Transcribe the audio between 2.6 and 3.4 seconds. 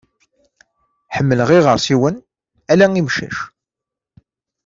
ala imcac.